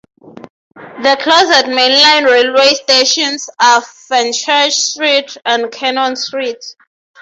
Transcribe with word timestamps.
The 1.03 1.15
closest 1.21 1.67
main-line 1.67 2.23
railway 2.23 2.73
stations 2.73 3.47
are 3.59 3.81
Fenchurch 3.81 4.71
Street 4.73 5.37
and 5.45 5.71
Cannon 5.71 6.15
Street. 6.15 6.73